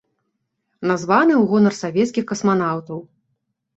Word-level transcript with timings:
Названы 0.91 1.33
ў 1.37 1.43
гонар 1.53 1.73
савецкіх 1.83 2.23
касманаўтаў. 2.33 2.97